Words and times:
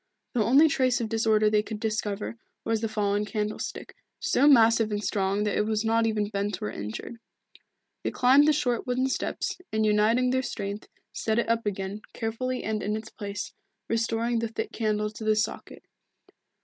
The 0.33 0.43
only 0.43 0.67
trace 0.67 0.99
of 0.99 1.09
disorder 1.09 1.47
they 1.47 1.61
could 1.61 1.79
discover 1.79 2.35
was 2.65 2.81
the 2.81 2.89
fallen 2.89 3.23
candlestick, 3.23 3.93
so 4.19 4.47
massive 4.47 4.89
and 4.89 5.03
strong 5.03 5.43
that 5.43 5.55
it 5.55 5.67
was 5.67 5.85
not 5.85 6.07
even 6.07 6.27
bent 6.29 6.59
or 6.59 6.71
injured. 6.71 7.17
They 8.03 8.09
climbed 8.09 8.47
the 8.47 8.51
short 8.53 8.87
wooden 8.87 9.09
steps, 9.09 9.59
and 9.71 9.85
uniting 9.85 10.31
their 10.31 10.41
strength, 10.41 10.87
set 11.13 11.37
it 11.37 11.47
up 11.47 11.67
again, 11.67 12.01
carefully 12.13 12.63
and 12.63 12.81
in 12.81 12.95
its 12.97 13.11
place, 13.11 13.53
restoring 13.87 14.39
the 14.39 14.47
thick 14.47 14.71
candle 14.71 15.11
to 15.11 15.23
the 15.23 15.35
socket. 15.35 15.83